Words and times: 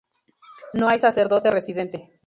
No 0.73 0.89
hay 0.89 0.97
sacerdote 0.97 1.51
residente. 1.51 2.09